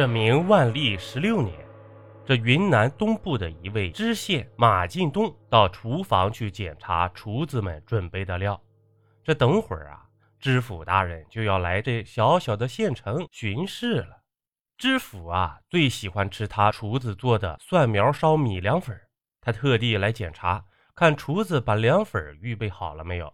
[0.00, 1.54] 这明万历十六年，
[2.24, 8.58] 这云南东部的一位知县马进东到厨房去检查厨子们准备的料。
[9.22, 10.08] 这等会儿啊，
[10.38, 14.22] 知府大人就要来这小小的县城巡视了。
[14.78, 18.98] 知府啊，最喜欢吃他厨子做的蒜苗烧米凉粉，
[19.42, 20.64] 他特地来检查，
[20.94, 23.30] 看厨子把凉粉预备好了没有。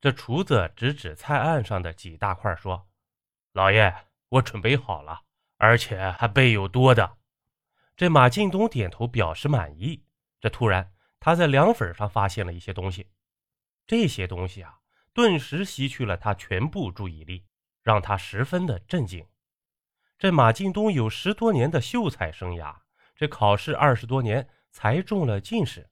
[0.00, 2.88] 这厨子指指菜案上的几大块，说
[3.52, 3.94] ：“老爷，
[4.30, 5.20] 我准备好了。”
[5.60, 7.18] 而且还备有多的。
[7.94, 10.02] 这马进东点头表示满意。
[10.40, 13.10] 这突然，他在凉粉上发现了一些东西。
[13.86, 14.78] 这些东西啊，
[15.12, 17.44] 顿时吸去了他全部注意力，
[17.82, 19.26] 让他十分的震惊。
[20.18, 22.74] 这马进东有十多年的秀才生涯，
[23.14, 25.90] 这考试二十多年才中了进士。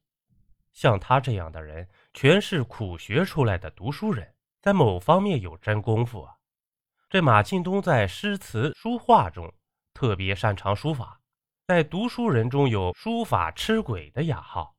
[0.73, 6.37] 像他这样的人，全是苦学出来的读书人，在某方面有真功夫啊。
[7.07, 9.53] 这马进东在诗词书画中。
[9.99, 11.19] 特别擅长书法，
[11.67, 14.77] 在读书人中有“书法吃鬼”的雅号。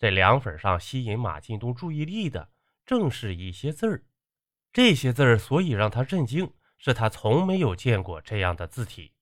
[0.00, 2.50] 这凉粉上吸引马进东注意力的，
[2.84, 4.02] 正是一些字儿。
[4.72, 9.12] 这些字儿所以让他震惊，是他从没有见过这样的字体。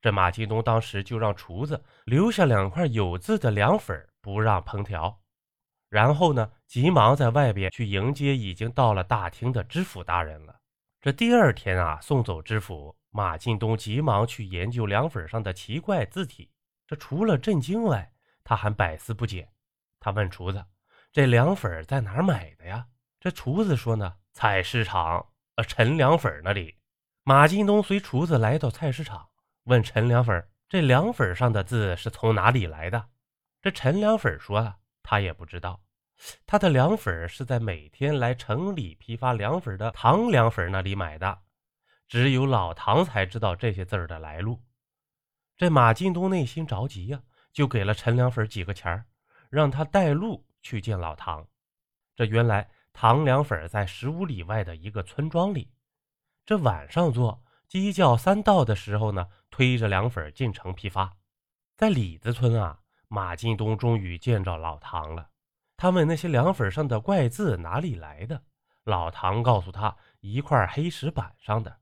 [0.00, 5.20] 这马进东当时就让厨子留下两块有字的凉粉，不让烹调。
[5.88, 10.60] 然后呢，急忙在外边去迎接已经到了大厅的知府大人了。
[11.00, 12.96] 这第二天啊，送走知府。
[13.10, 16.50] 马进东急忙去研究凉粉上的奇怪字体，
[16.86, 18.12] 这除了震惊外，
[18.44, 19.48] 他还百思不解。
[19.98, 20.64] 他问厨子
[21.12, 22.86] ：“这凉粉在哪儿买的呀？”
[23.20, 26.76] 这厨子说：“呢，菜市场，呃，陈凉粉那里。”
[27.22, 29.28] 马进东随厨子来到菜市场，
[29.64, 33.10] 问陈凉粉：“这凉粉上的字是从哪里来的？”
[33.60, 35.82] 这陈凉粉说了，他也不知道。
[36.46, 41.40] 他的凉粉是在每天来城里批发凉粉的唐凉粉那里买的。
[42.10, 44.60] 只有老唐才知道这些字儿的来路。
[45.56, 47.22] 这马进东内心着急呀，
[47.52, 49.06] 就给了陈凉粉几个钱儿，
[49.48, 51.46] 让他带路去见老唐。
[52.16, 55.70] 这原来唐凉粉在十五里外的一个村庄里。
[56.44, 61.16] 这晚上做鸡叫三到的时候呢，推着凉粉进城批发。
[61.76, 65.30] 在李子村啊，马进东终于见着老唐了。
[65.76, 68.42] 他问那些凉粉上的怪字哪里来的，
[68.82, 71.79] 老唐告诉他，一块黑石板上的。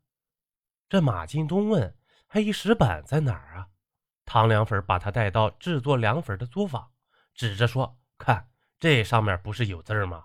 [0.88, 1.94] 这马进东问
[2.26, 3.68] ：“黑石板在哪儿啊？”
[4.24, 6.90] 唐凉粉把他带到制作凉粉的作坊，
[7.34, 10.24] 指着说：“看，这上面不是有字吗？”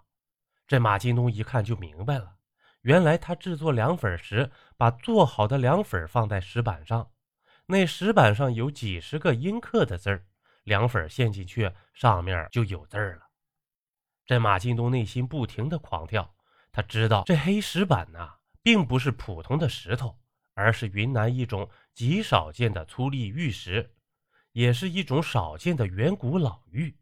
[0.66, 2.38] 这马进东一看就明白了，
[2.82, 7.12] 原来他制作凉粉时，把做好的凉粉放在石板上，
[7.66, 10.26] 那石板上有几十个阴刻的字儿，
[10.64, 13.24] 凉粉陷进去，上面就有字儿了。
[14.26, 16.34] 这马进东内心不停的狂跳，
[16.72, 20.18] 他知道这黑石板呐，并不是普通的石头。
[20.54, 23.96] 而是云南一种极少见的粗粒玉石，
[24.52, 26.98] 也是一种少见的远古老玉。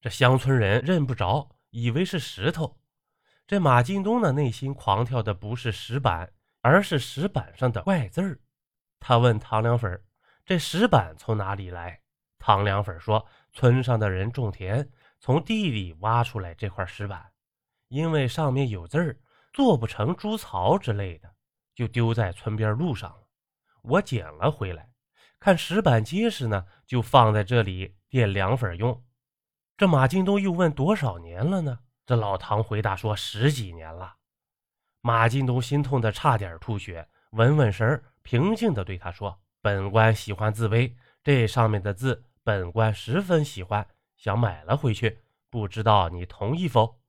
[0.00, 2.78] 这乡村人认不着，以为是石头。
[3.46, 8.40] 这马进东的内心狂跳的不是石板，而是石板上的怪字儿。
[9.00, 10.02] 他问唐凉粉
[10.46, 12.00] ：“这石板从哪里来？”
[12.38, 14.90] 唐凉粉说：“村上的人种田，
[15.20, 17.32] 从地里挖出来这块石板，
[17.88, 19.18] 因为上面有字儿，
[19.52, 21.34] 做不成猪槽之类的。”
[21.74, 23.28] 就丢在村边路上了。
[23.82, 24.90] 我捡了回来，
[25.38, 29.04] 看石板结实呢，就放在这里垫凉粉用。
[29.76, 31.80] 这马进东又问多少年了呢？
[32.06, 34.16] 这老唐回答说十几年了。
[35.00, 43.86] 马进东心痛的差点吐血，稳稳神儿，平静的对他说：“本官喜欢字碑，这上面的字本官十分喜欢，
[44.16, 45.18] 想买了回去，
[45.50, 47.00] 不知道你同意否？”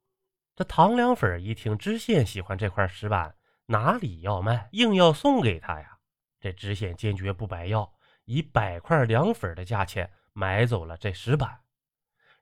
[0.56, 3.36] 这唐凉粉一听知县喜欢这块石板。
[3.68, 5.98] 哪里要卖，硬要送给他呀？
[6.40, 7.94] 这知县坚决不白要，
[8.26, 11.62] 以百块凉粉的价钱买走了这石板。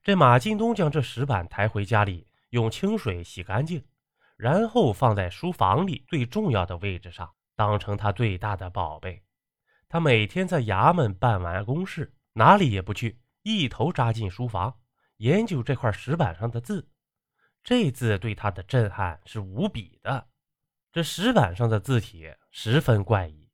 [0.02, 3.82] 这马进东将这石板抬回家里，用清水洗干净，
[4.36, 9.22] 然后放在书房里最重要的位置上，当成他最大的宝贝。
[9.88, 14.78] 他每天在衙门办完公事，哪里也不去，一头扎进书房，
[15.16, 16.90] 研究这块石板上的字。
[17.62, 20.26] 这字对他的震撼是无比的。
[20.94, 23.50] 这石板上的字体十分怪异，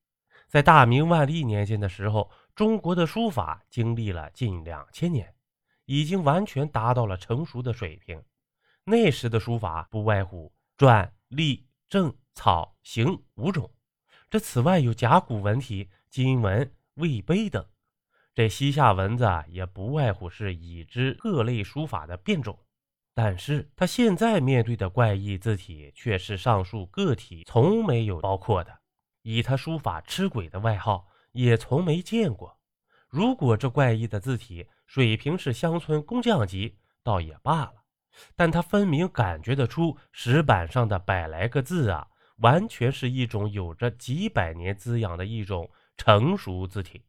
[0.46, 5.34] 在大明万历年间的时候，中国的书法经历了近两千年，
[5.86, 8.22] 已经完全达到了成熟的水平。
[8.84, 13.72] 那时的书法不外乎篆、隶、正、草、行五种，
[14.28, 17.64] 这此外有甲骨文体、金文、魏碑等。
[18.34, 22.58] 这西夏文字啊，也不外乎是已知各类书法的变种。
[23.22, 28.80] 但是他现在面对的怪异字体，却是上述个体从没有包括的。
[29.20, 32.58] 以他书法“吃鬼”的外号，也从没见过。
[33.10, 37.74] 如果这怪异的字体水平是乡村工匠级，倒也罢了。
[38.34, 47.04] 但他分明感觉得出，石板上的百来个字啊，完全是一种有着几百年滋养的一种成熟字体。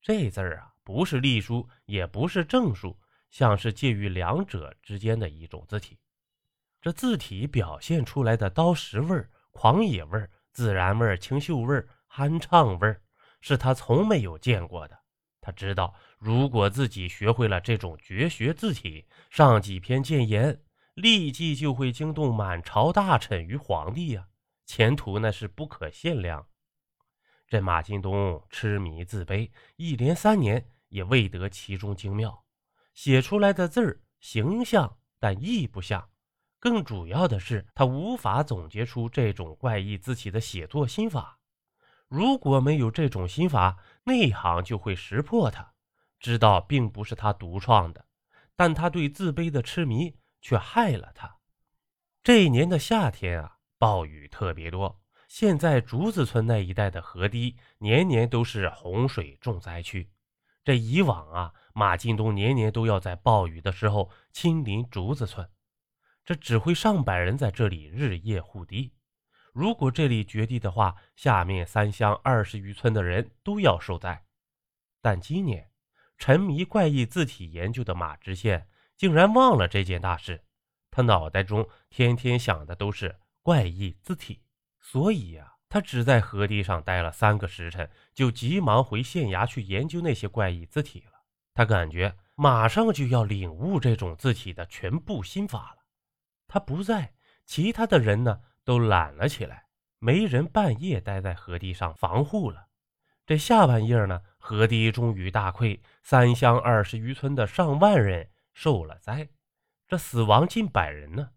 [0.00, 2.96] 这字儿啊，不是隶书，也不是正书，
[3.32, 5.98] 像是介于两者之间的一种字体。
[6.82, 13.02] 这字体表现出来的刀石味儿、狂野味儿、自然味儿、清秀味儿、酣畅味儿，
[13.40, 14.98] 是他从没有见过的。
[15.40, 20.62] 他知道，如果自己学会了这种绝学字体，上几篇谏言，
[20.94, 24.28] 立即就会惊动满朝大臣与皇帝呀，
[24.66, 26.46] 前途那是不可限量。
[27.48, 32.41] 这马金东痴迷自卑，一连三年也未得其中精妙，
[32.94, 36.08] 写出来的字儿形象，但意不像。
[36.58, 41.40] 更主要的是，他无法总结出这种怪异字体的写作心法。
[42.06, 45.72] 如果没有这种心法，内行就会识破他，
[46.20, 48.06] 知道并不是他独创的。
[48.54, 51.38] 但他对自卑的痴迷却害了他。
[52.22, 55.00] 这一年的夏天啊，暴雨特别多。
[55.26, 60.10] 现在竹子村那一带的河堤年年都是洪水重灾区。
[60.62, 65.48] 这以往啊，马进东年年都要在暴雨的时候亲临竹子村。
[66.24, 68.92] 这指挥上百人在这里日夜护堤，
[69.52, 74.24] 如果这里决堤的话，下面三乡二十余村的人都要受灾。
[75.00, 75.70] 但今年，
[76.16, 80.44] 沉迷怪异字体研究的马知县竟然忘了这件大事，
[80.92, 84.42] 他脑袋中天天想的都是怪异字体，
[84.80, 91.04] 所以呀，他只在河堤上待了三个时辰，就急忙回县衙去研究那些怪异字体。
[91.62, 95.84] 他感觉马上就要领悟这种字体的全部心法了。
[96.48, 97.14] 他不在，
[97.46, 99.66] 其他的人呢都懒了起来，
[100.00, 102.66] 没人半夜待在河堤上防护了。
[103.24, 109.28] 这下半夜呢，河堤终于大溃，三乡二十余村的上万人受了灾，
[109.86, 111.30] 这死亡近百人呢。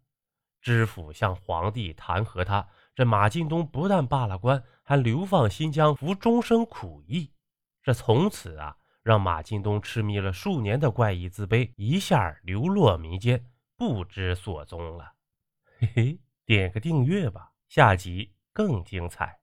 [0.59, 7.31] 知府向皇帝弹劾他，这马进东不但罢了官，还流放新疆服终生苦役。
[7.83, 13.45] 这从此啊，让马进东痴迷了数年的怪异自卑一下流落民间。
[13.77, 15.13] 不知所踪了，
[15.77, 19.39] 嘿嘿，点个订阅吧，下集更精彩。